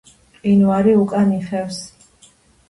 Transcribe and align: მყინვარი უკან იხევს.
მყინვარი 0.37 0.95
უკან 1.01 1.35
იხევს. 1.37 1.79